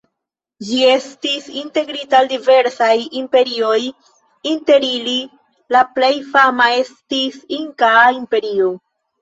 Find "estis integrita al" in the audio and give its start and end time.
0.91-2.29